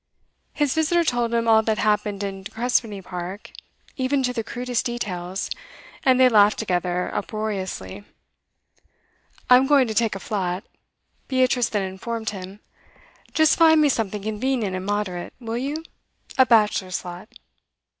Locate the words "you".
15.59-15.83